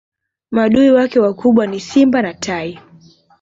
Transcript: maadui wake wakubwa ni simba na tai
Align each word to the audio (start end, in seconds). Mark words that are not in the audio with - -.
maadui 0.51 0.89
wake 0.91 1.19
wakubwa 1.19 1.67
ni 1.67 1.79
simba 1.79 2.21
na 2.21 2.33
tai 2.33 2.79